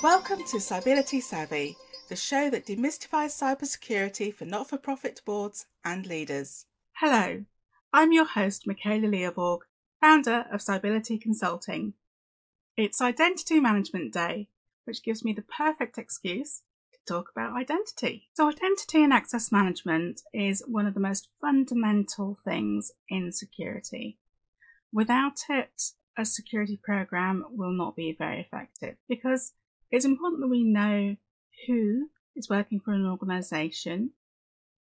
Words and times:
Welcome 0.00 0.44
to 0.50 0.58
Cybility 0.58 1.20
Savvy, 1.20 1.76
the 2.08 2.14
show 2.14 2.48
that 2.50 2.66
demystifies 2.66 3.34
cybersecurity 3.34 4.32
for 4.32 4.44
not 4.44 4.68
for 4.68 4.78
profit 4.78 5.22
boards 5.26 5.66
and 5.84 6.06
leaders. 6.06 6.66
Hello, 7.00 7.44
I'm 7.92 8.12
your 8.12 8.26
host, 8.26 8.68
Michala 8.68 9.08
Liavaag, 9.08 9.62
founder 10.00 10.44
of 10.52 10.60
Cybility 10.60 11.20
Consulting. 11.20 11.94
It's 12.76 13.02
Identity 13.02 13.58
Management 13.58 14.12
Day, 14.12 14.46
which 14.84 15.02
gives 15.02 15.24
me 15.24 15.32
the 15.32 15.42
perfect 15.42 15.98
excuse 15.98 16.62
to 16.92 17.12
talk 17.12 17.28
about 17.34 17.56
identity. 17.56 18.28
So, 18.34 18.48
identity 18.48 19.02
and 19.02 19.12
access 19.12 19.50
management 19.50 20.22
is 20.32 20.62
one 20.68 20.86
of 20.86 20.94
the 20.94 21.00
most 21.00 21.26
fundamental 21.40 22.38
things 22.44 22.92
in 23.08 23.32
security. 23.32 24.18
Without 24.96 25.40
it, 25.50 25.92
a 26.16 26.24
security 26.24 26.80
program 26.82 27.44
will 27.50 27.70
not 27.70 27.96
be 27.96 28.16
very 28.18 28.40
effective 28.40 28.96
because 29.06 29.52
it's 29.90 30.06
important 30.06 30.40
that 30.40 30.48
we 30.48 30.64
know 30.64 31.16
who 31.66 32.08
is 32.34 32.48
working 32.48 32.80
for 32.80 32.94
an 32.94 33.04
organization. 33.04 34.12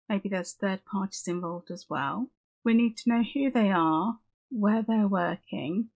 Maybe 0.09 0.28
there's 0.28 0.52
third 0.52 0.84
parties 0.84 1.28
involved 1.28 1.70
as 1.70 1.86
well. 1.88 2.27
We 2.64 2.74
need 2.74 2.96
to 2.96 3.09
know 3.09 3.23
who 3.23 3.52
they 3.52 3.70
are, 3.70 4.19
where 4.50 4.83
they're 4.83 5.06
working, 5.06 5.91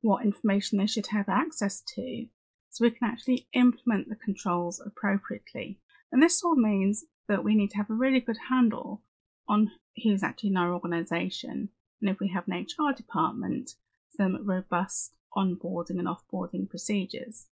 what 0.00 0.24
information 0.24 0.78
they 0.78 0.86
should 0.86 1.08
have 1.08 1.28
access 1.28 1.82
to, 1.94 2.26
so 2.70 2.86
we 2.86 2.90
can 2.90 3.06
actually 3.06 3.48
implement 3.52 4.08
the 4.08 4.16
controls 4.16 4.80
appropriately. 4.80 5.78
And 6.10 6.22
this 6.22 6.42
all 6.42 6.56
means 6.56 7.04
that 7.28 7.44
we 7.44 7.54
need 7.54 7.72
to 7.72 7.76
have 7.76 7.90
a 7.90 7.94
really 7.94 8.20
good 8.20 8.38
handle 8.48 9.02
on 9.46 9.72
who's 10.02 10.22
actually 10.22 10.48
in 10.48 10.56
our 10.56 10.72
organisation. 10.72 11.68
And 12.00 12.10
if 12.10 12.20
we 12.20 12.28
have 12.28 12.44
an 12.48 12.54
HR 12.54 12.92
department, 12.94 13.72
some 14.16 14.46
robust 14.46 15.14
onboarding 15.36 15.98
and 15.98 16.08
offboarding 16.08 16.68
procedures 16.68 17.46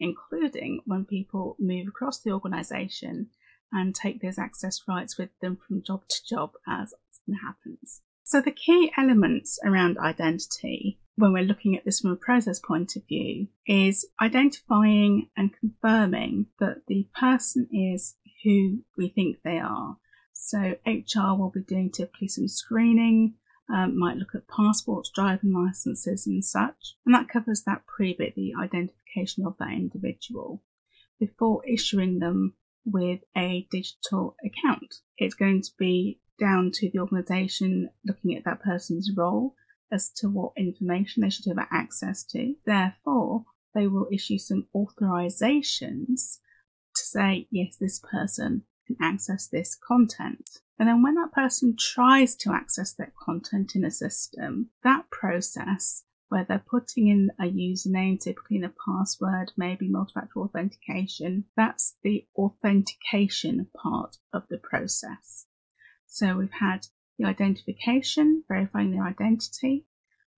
including 0.00 0.80
when 0.84 1.04
people 1.04 1.56
move 1.58 1.88
across 1.88 2.20
the 2.20 2.32
organisation 2.32 3.28
and 3.72 3.94
take 3.94 4.20
those 4.22 4.38
access 4.38 4.82
rights 4.88 5.18
with 5.18 5.30
them 5.40 5.58
from 5.66 5.82
job 5.82 6.02
to 6.08 6.16
job 6.26 6.52
as 6.66 6.94
often 6.94 7.34
happens. 7.42 8.00
So 8.24 8.40
the 8.40 8.50
key 8.50 8.92
elements 8.96 9.58
around 9.64 9.98
identity 9.98 10.98
when 11.16 11.32
we're 11.32 11.42
looking 11.42 11.76
at 11.76 11.84
this 11.84 12.00
from 12.00 12.12
a 12.12 12.16
process 12.16 12.60
point 12.60 12.94
of 12.94 13.06
view 13.08 13.48
is 13.66 14.06
identifying 14.22 15.28
and 15.36 15.50
confirming 15.58 16.46
that 16.60 16.82
the 16.86 17.08
person 17.18 17.68
is 17.72 18.14
who 18.44 18.78
we 18.96 19.08
think 19.08 19.38
they 19.42 19.58
are. 19.58 19.96
So 20.32 20.76
HR 20.86 21.36
will 21.36 21.50
be 21.50 21.62
doing 21.62 21.90
typically 21.90 22.28
some 22.28 22.46
screening, 22.46 23.34
um, 23.72 23.98
might 23.98 24.16
look 24.16 24.34
at 24.34 24.48
passports, 24.48 25.10
driving 25.14 25.52
licenses, 25.52 26.26
and 26.26 26.44
such. 26.44 26.96
And 27.04 27.14
that 27.14 27.28
covers 27.28 27.62
that 27.62 27.86
pre 27.86 28.14
bit, 28.14 28.34
the 28.34 28.54
identification 28.60 29.46
of 29.46 29.56
that 29.58 29.72
individual, 29.72 30.62
before 31.18 31.66
issuing 31.66 32.18
them 32.18 32.54
with 32.84 33.20
a 33.36 33.66
digital 33.70 34.36
account. 34.44 34.96
It's 35.18 35.34
going 35.34 35.62
to 35.62 35.70
be 35.78 36.20
down 36.38 36.70
to 36.72 36.90
the 36.90 37.00
organisation 37.00 37.90
looking 38.06 38.36
at 38.36 38.44
that 38.44 38.62
person's 38.62 39.10
role 39.16 39.54
as 39.90 40.10
to 40.10 40.28
what 40.28 40.52
information 40.56 41.22
they 41.22 41.30
should 41.30 41.46
have 41.46 41.66
access 41.70 42.24
to. 42.24 42.54
Therefore, 42.64 43.44
they 43.74 43.86
will 43.86 44.08
issue 44.12 44.38
some 44.38 44.66
authorisations 44.74 46.38
to 46.96 47.02
say, 47.02 47.46
yes, 47.50 47.76
this 47.76 48.00
person 48.00 48.62
can 48.88 48.96
access 49.00 49.46
this 49.46 49.78
content. 49.86 50.48
And 50.78 50.88
then 50.88 51.02
when 51.02 51.14
that 51.14 51.32
person 51.32 51.76
tries 51.78 52.34
to 52.36 52.52
access 52.52 52.94
that 52.94 53.12
content 53.16 53.76
in 53.76 53.84
a 53.84 53.90
system, 53.90 54.70
that 54.82 55.10
process 55.10 56.02
where 56.28 56.44
they're 56.44 56.64
putting 56.70 57.08
in 57.08 57.30
a 57.40 57.44
username, 57.44 58.20
typically 58.20 58.56
in 58.58 58.64
a 58.64 58.74
password, 58.86 59.52
maybe 59.56 59.88
multi-factor 59.88 60.40
authentication, 60.40 61.44
that's 61.56 61.96
the 62.02 62.26
authentication 62.36 63.66
part 63.80 64.16
of 64.32 64.42
the 64.50 64.58
process. 64.58 65.46
So 66.06 66.36
we've 66.36 66.50
had 66.60 66.86
the 67.18 67.26
identification, 67.26 68.44
verifying 68.48 68.92
their 68.92 69.06
identity. 69.06 69.86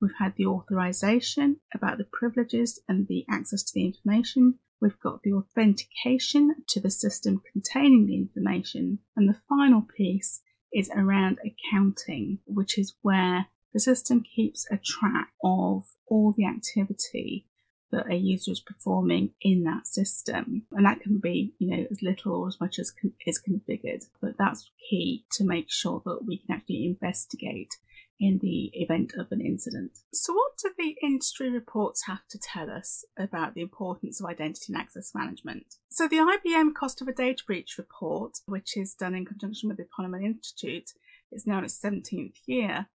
We've 0.01 0.11
had 0.19 0.35
the 0.37 0.47
authorization 0.47 1.61
about 1.75 1.99
the 1.99 2.07
privileges 2.11 2.81
and 2.89 3.07
the 3.07 3.25
access 3.31 3.63
to 3.65 3.73
the 3.75 3.85
information. 3.85 4.59
We've 4.81 4.99
got 5.01 5.23
the 5.23 5.33
authentication 5.33 6.55
to 6.69 6.81
the 6.81 6.91
system 6.91 7.43
containing 7.53 8.07
the 8.07 8.17
information. 8.17 9.01
And 9.17 9.29
the 9.29 9.41
final 9.49 9.83
piece 9.83 10.41
is 10.73 10.91
around 10.95 11.39
accounting, 11.45 12.39
which 12.47 12.79
is 12.79 12.95
where 13.03 13.47
the 13.73 13.81
system 13.81 14.23
keeps 14.23 14.67
a 14.71 14.79
track 14.79 15.29
of 15.45 15.85
all 16.07 16.35
the 16.37 16.47
activity 16.47 17.47
that 17.93 18.11
a 18.11 18.15
user 18.15 18.53
is 18.53 18.61
performing 18.61 19.31
in 19.41 19.65
that 19.65 19.87
system. 19.87 20.67
And 20.73 20.87
that 20.87 21.01
can 21.01 21.19
be, 21.19 21.55
you 21.59 21.77
know, 21.77 21.87
as 21.91 22.03
little 22.03 22.35
or 22.35 22.49
as 22.49 22.61
much 22.61 22.79
as 22.79 22.93
is 23.27 23.43
configured. 23.43 24.05
But 24.21 24.39
that's 24.39 24.71
key 24.89 25.25
to 25.33 25.45
make 25.45 25.71
sure 25.71 26.01
that 26.05 26.21
we 26.25 26.39
can 26.39 26.55
actually 26.55 26.87
investigate 26.87 27.77
in 28.21 28.39
the 28.43 28.71
event 28.75 29.15
of 29.19 29.29
an 29.33 29.41
incident. 29.41 29.99
So, 30.13 30.35
what 30.35 30.53
do 30.63 30.71
the 30.77 30.95
industry 31.03 31.51
reports 31.51 32.05
have 32.07 32.29
to 32.29 32.39
tell 32.39 32.71
us 32.71 33.05
about 33.19 33.55
the 33.55 33.63
importance 33.63 34.21
of 34.21 34.27
identity 34.27 34.73
and 34.73 34.77
access 34.77 35.13
management? 35.15 35.77
So, 35.89 36.07
the 36.07 36.17
IBM 36.19 36.75
Cost 36.75 37.01
of 37.01 37.09
a 37.09 37.15
Data 37.15 37.43
Breach 37.47 37.79
report, 37.79 38.39
which 38.45 38.77
is 38.77 38.95
done 38.95 39.15
in 39.15 39.25
conjunction 39.25 39.69
with 39.69 39.79
the 39.79 39.87
Ponemon 39.99 40.25
Institute, 40.25 40.91
is 41.33 41.47
now 41.47 41.59
in 41.59 41.65
its 41.65 41.81
17th 41.81 42.35
year. 42.47 42.87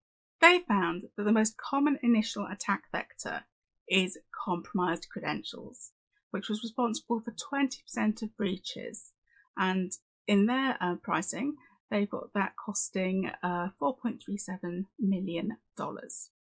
They 0.40 0.60
found 0.68 1.04
that 1.16 1.24
the 1.24 1.32
most 1.32 1.56
common 1.56 1.98
initial 2.02 2.46
attack 2.46 2.82
vector 2.92 3.44
is 3.88 4.18
compromised 4.44 5.08
credentials, 5.10 5.92
which 6.32 6.48
was 6.48 6.62
responsible 6.62 7.20
for 7.20 7.32
20% 7.32 8.22
of 8.22 8.36
breaches. 8.36 9.12
And 9.56 9.92
in 10.26 10.46
their 10.46 10.76
uh, 10.80 10.96
pricing, 11.02 11.54
they've 11.90 12.10
got 12.10 12.32
that 12.34 12.54
costing 12.56 13.30
uh, 13.42 13.68
$4.37 13.80 14.86
million, 14.98 15.56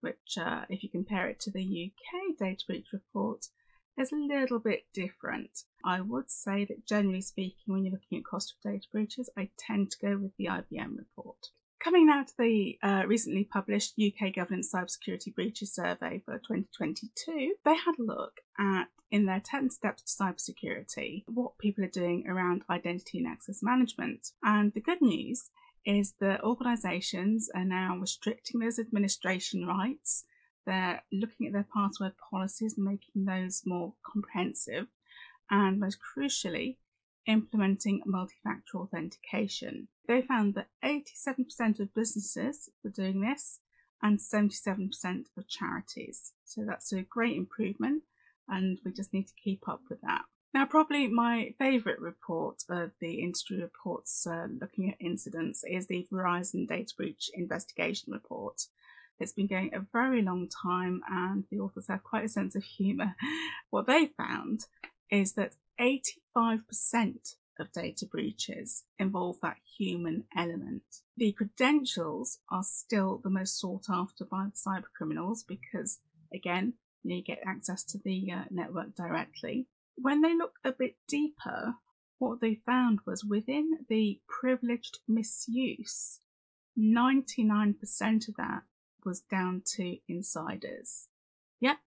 which, 0.01 0.39
uh, 0.39 0.65
if 0.69 0.83
you 0.83 0.89
compare 0.89 1.29
it 1.29 1.41
to 1.41 1.51
the 1.51 1.93
UK 1.93 2.39
data 2.39 2.63
breach 2.67 2.87
report, 2.93 3.47
is 3.99 4.13
a 4.13 4.17
little 4.17 4.59
bit 4.59 4.87
different. 4.93 5.63
I 5.85 6.01
would 6.01 6.31
say 6.31 6.65
that 6.67 6.87
generally 6.87 7.23
speaking, 7.23 7.65
when 7.67 7.85
you're 7.85 7.93
looking 7.93 8.19
at 8.19 8.25
cost 8.25 8.55
of 8.55 8.71
data 8.71 8.87
breaches, 8.93 9.31
I 9.37 9.51
tend 9.57 9.91
to 9.93 9.99
go 9.99 10.19
with 10.19 10.37
the 10.37 10.47
IBM 10.47 10.99
report. 10.99 11.49
Coming 11.87 12.09
now 12.09 12.25
to 12.25 12.33
the 12.37 12.77
uh, 12.83 13.05
recently 13.07 13.45
published 13.45 13.95
UK 13.97 14.35
Governance 14.35 14.73
Cybersecurity 14.75 15.33
Breaches 15.33 15.73
Survey 15.73 16.21
for 16.25 16.35
2022, 16.39 17.55
they 17.65 17.77
had 17.77 17.95
a 18.01 18.03
look 18.03 18.41
at, 18.59 18.87
in 19.13 19.25
their 19.25 19.39
10 19.39 19.71
steps 19.71 20.03
to 20.03 20.25
cybersecurity, 20.25 21.23
what 21.29 21.57
people 21.59 21.85
are 21.85 21.89
doing 21.89 22.27
around 22.27 22.65
identity 22.69 23.19
and 23.19 23.29
access 23.29 23.63
management. 23.63 24.33
And 24.43 24.73
the 24.73 24.81
good 24.81 25.01
news 25.01 25.49
is 25.85 26.15
that 26.19 26.43
organisations 26.43 27.49
are 27.55 27.65
now 27.65 27.97
restricting 28.01 28.59
those 28.59 28.81
administration 28.81 29.65
rights. 29.65 30.25
They're 30.67 31.05
looking 31.13 31.47
at 31.47 31.53
their 31.53 31.69
password 31.73 32.15
policies 32.19 32.75
and 32.77 32.85
making 32.85 33.27
those 33.27 33.63
more 33.65 33.93
comprehensive. 34.05 34.89
And 35.53 35.79
most 35.79 35.99
crucially, 36.03 36.79
implementing 37.27 38.03
multi-factor 38.07 38.79
authentication. 38.79 39.89
They 40.07 40.23
found 40.23 40.55
that 40.55 40.69
87% 40.85 41.81
of 41.81 41.95
businesses 41.95 42.69
were 42.83 42.91
doing 42.91 43.21
this 43.21 43.61
and 44.03 44.19
77% 44.19 44.91
of 45.37 45.49
charities. 45.49 46.33
So 46.45 46.65
that's 46.67 46.93
a 46.93 47.03
great 47.03 47.37
improvement 47.37 48.03
and 48.49 48.79
we 48.85 48.93
just 48.93 49.13
need 49.13 49.27
to 49.27 49.35
keep 49.43 49.69
up 49.69 49.83
with 49.89 50.01
that. 50.03 50.23
Now, 50.55 50.65
probably 50.65 51.09
my 51.09 51.55
favourite 51.59 52.01
report 52.01 52.63
of 52.71 52.93
the 53.01 53.21
industry 53.21 53.61
reports 53.61 54.27
uh, 54.27 54.47
looking 54.59 54.91
at 54.91 54.97
incidents 55.01 55.65
is 55.69 55.87
the 55.87 56.07
Verizon 56.11 56.67
Data 56.67 56.95
Breach 56.97 57.31
Investigation 57.35 58.13
Report. 58.13 58.63
It's 59.19 59.33
been 59.33 59.49
going 59.49 59.75
a 59.75 59.85
very 59.93 60.23
long 60.23 60.49
time, 60.49 61.03
and 61.11 61.45
the 61.51 61.59
authors 61.59 61.89
have 61.89 62.05
quite 62.05 62.25
a 62.25 62.29
sense 62.29 62.55
of 62.55 62.65
humour. 62.65 63.15
What 63.71 63.87
they 63.87 64.07
found 64.07 64.65
is 65.11 65.33
that 65.35 65.57
85% 65.81 67.37
of 67.59 67.73
data 67.73 68.07
breaches 68.07 68.85
involve 68.99 69.37
that 69.43 69.57
human 69.79 70.25
element. 70.37 70.83
The 71.17 71.33
credentials 71.33 72.39
are 72.51 72.63
still 72.63 73.21
the 73.23 73.31
most 73.31 73.59
sought 73.59 73.87
after 73.89 74.25
by 74.25 74.49
cyber 74.55 74.85
criminals 74.97 75.43
because, 75.43 76.01
again, 76.35 76.75
you 77.03 77.23
get 77.23 77.41
access 77.47 77.85
to 77.85 77.99
the 77.99 78.31
uh, 78.33 78.45
network 78.51 78.95
directly. 78.95 79.69
When 79.97 80.21
they 80.21 80.35
look 80.35 80.55
a 80.65 80.73
bit 80.73 80.97
deeper, 81.09 81.75
what 82.19 82.41
they 82.41 82.61
found 82.67 83.01
was 83.07 83.25
within 83.25 83.79
the 83.89 84.21
privileged 84.29 84.99
misuse, 85.09 86.21
99% 86.79 87.75
of 88.29 88.37
that 88.37 88.63
was 89.05 89.21
down 89.21 89.63
to 89.77 89.97
insiders. 90.09 91.09
Yep, 91.61 91.79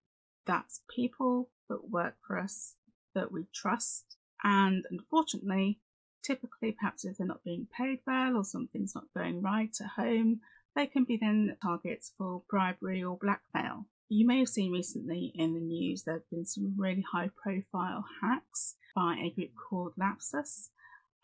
that's 0.46 0.80
people 0.94 1.50
that 1.68 1.90
work 1.90 2.16
for 2.26 2.38
us 2.38 2.74
that 3.14 3.32
we 3.32 3.46
trust. 3.54 4.16
And 4.42 4.84
unfortunately, 4.90 5.80
typically, 6.22 6.72
perhaps 6.72 7.04
if 7.04 7.16
they're 7.16 7.26
not 7.26 7.44
being 7.44 7.66
paid 7.76 8.00
well 8.06 8.36
or 8.36 8.44
something's 8.44 8.94
not 8.94 9.12
going 9.16 9.42
right 9.42 9.74
at 9.80 10.02
home, 10.02 10.40
they 10.76 10.86
can 10.86 11.04
be 11.04 11.18
then 11.20 11.56
targets 11.62 12.12
for 12.16 12.42
bribery 12.48 13.02
or 13.02 13.18
blackmail. 13.20 13.86
You 14.08 14.26
may 14.26 14.38
have 14.38 14.48
seen 14.48 14.72
recently 14.72 15.32
in 15.34 15.54
the 15.54 15.60
news 15.60 16.02
there 16.02 16.14
have 16.14 16.30
been 16.30 16.44
some 16.44 16.74
really 16.76 17.04
high 17.12 17.30
profile 17.42 18.04
hacks 18.22 18.76
by 18.94 19.16
a 19.16 19.30
group 19.30 19.50
called 19.54 19.92
Lapsus, 19.96 20.70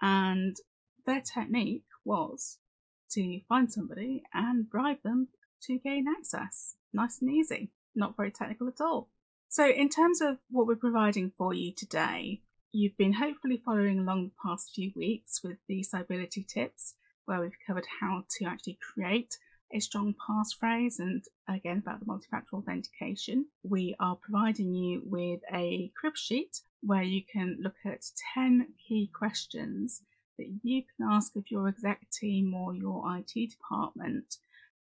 and 0.00 0.56
their 1.04 1.20
technique 1.20 1.84
was 2.04 2.58
to 3.10 3.40
find 3.48 3.72
somebody 3.72 4.22
and 4.32 4.68
bribe 4.68 5.02
them 5.02 5.28
to 5.62 5.78
gain 5.78 6.06
access. 6.08 6.76
Nice 6.92 7.20
and 7.20 7.30
easy, 7.30 7.70
not 7.94 8.16
very 8.16 8.30
technical 8.30 8.68
at 8.68 8.80
all. 8.80 9.08
So, 9.56 9.66
in 9.66 9.88
terms 9.88 10.20
of 10.20 10.36
what 10.50 10.66
we're 10.66 10.76
providing 10.76 11.32
for 11.38 11.54
you 11.54 11.72
today, 11.72 12.42
you've 12.72 12.98
been 12.98 13.14
hopefully 13.14 13.62
following 13.64 13.98
along 13.98 14.24
the 14.24 14.34
past 14.46 14.72
few 14.74 14.92
weeks 14.94 15.42
with 15.42 15.56
the 15.66 15.82
Cybility 15.82 16.46
tips, 16.46 16.92
where 17.24 17.40
we've 17.40 17.56
covered 17.66 17.86
how 18.02 18.24
to 18.36 18.44
actually 18.44 18.78
create 18.92 19.38
a 19.72 19.80
strong 19.80 20.14
passphrase 20.28 20.98
and 20.98 21.24
again 21.48 21.78
about 21.78 22.00
the 22.00 22.04
multi-factor 22.04 22.54
authentication. 22.54 23.46
We 23.62 23.96
are 23.98 24.16
providing 24.16 24.74
you 24.74 25.00
with 25.06 25.40
a 25.50 25.90
crib 25.98 26.18
sheet 26.18 26.60
where 26.82 27.02
you 27.02 27.22
can 27.24 27.56
look 27.58 27.76
at 27.86 28.04
10 28.34 28.74
key 28.86 29.10
questions 29.18 30.02
that 30.36 30.48
you 30.64 30.82
can 30.82 31.08
ask 31.10 31.34
of 31.34 31.50
your 31.50 31.66
exec 31.66 32.10
team 32.10 32.52
or 32.52 32.74
your 32.74 33.02
IT 33.16 33.52
department 33.52 34.36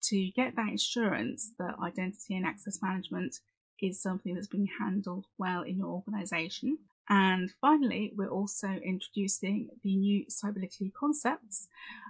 to 0.03 0.31
get 0.31 0.55
that 0.55 0.75
assurance 0.75 1.51
that 1.59 1.75
identity 1.83 2.37
and 2.37 2.47
access 2.47 2.81
management 2.81 3.41
is 3.83 4.01
something 4.01 4.35
that's 4.35 4.47
being 4.47 4.69
handled 4.81 5.27
well 5.39 5.63
in 5.63 5.79
your 5.79 5.89
organization. 5.89 6.79
And 7.09 7.51
finally, 7.61 8.13
we're 8.17 8.29
also 8.29 8.69
introducing 8.69 9.69
the 9.83 9.97
new 9.97 10.25
Cybility 10.27 10.93
concepts. 10.93 11.67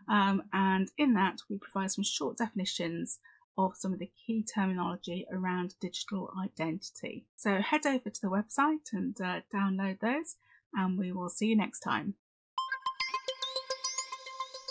Um, 0.09 0.43
and 0.53 0.91
in 0.99 1.15
that, 1.15 1.39
we 1.49 1.59
provide 1.59 1.91
some 1.91 2.05
short 2.05 2.37
definitions 2.37 3.19
of 3.57 3.77
some 3.77 3.93
of 3.93 3.99
the 3.99 4.11
key 4.27 4.45
terminology 4.55 5.27
around 5.33 5.75
digital 5.81 6.31
identity. 6.43 7.25
So 7.37 7.61
head 7.61 7.87
over 7.87 8.11
to 8.11 8.21
the 8.21 8.29
website 8.29 8.93
and 8.93 9.19
uh, 9.21 9.41
download 9.55 10.01
those, 10.01 10.37
and 10.75 10.99
we 10.99 11.13
will 11.13 11.29
see 11.29 11.47
you 11.47 11.57
next 11.57 11.81
time. 11.81 12.15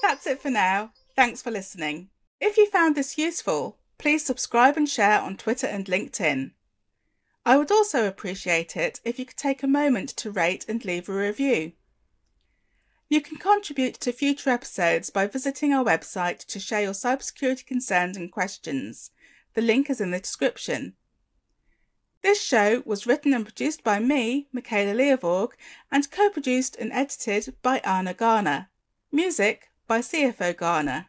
That's 0.01 0.28
it 0.28 0.42
for 0.42 0.50
now. 0.50 0.92
Thanks 1.16 1.42
for 1.42 1.51
listening. 1.51 2.10
If 2.40 2.57
you 2.57 2.69
found 2.69 2.96
this 2.96 3.18
useful, 3.18 3.78
please 3.98 4.25
subscribe 4.25 4.78
and 4.78 4.88
share 4.88 5.19
on 5.19 5.38
Twitter 5.38 5.68
and 5.68 5.86
LinkedIn. 5.86 6.51
I 7.45 7.57
would 7.57 7.71
also 7.71 8.07
appreciate 8.07 8.75
it 8.75 9.00
if 9.03 9.18
you 9.18 9.25
could 9.25 9.38
take 9.38 9.63
a 9.63 9.68
moment 9.68 10.09
to 10.18 10.31
rate 10.31 10.65
and 10.68 10.83
leave 10.83 11.09
a 11.09 11.13
review. 11.13 11.74
You 13.09 13.21
can 13.21 13.38
contribute 13.38 13.95
to 14.01 14.12
future 14.12 14.51
episodes 14.51 15.09
by 15.09 15.25
visiting 15.25 15.74
our 15.74 15.83
website 15.83 16.45
to 16.45 16.59
share 16.59 16.83
your 16.83 16.94
cybersecurity 16.94 17.65
concerns 17.65 18.15
and 18.15 18.31
questions. 18.31 19.12
The 19.56 19.62
link 19.62 19.89
is 19.89 20.00
in 20.00 20.12
the 20.12 20.19
description. 20.19 20.94
This 22.21 22.41
show 22.41 22.83
was 22.86 23.07
written 23.07 23.33
and 23.33 23.45
produced 23.45 23.83
by 23.83 24.00
me, 24.00 24.47
Michala 24.53 24.94
Liavaag, 24.94 25.51
and 25.91 26.12
co 26.12 26.30
produced 26.30 26.75
and 26.75 26.91
edited 26.91 27.56
by 27.62 27.80
Anna 27.80 28.13
Garner. 28.13 28.69
Music 29.12 29.69
by 29.88 30.00
CFO 30.00 30.56
Garner. 30.56 31.07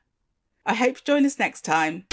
I 0.64 0.74
hope 0.74 0.96
you 0.96 1.02
join 1.04 1.26
us 1.26 1.38
next 1.38 1.62
time. 1.62 2.06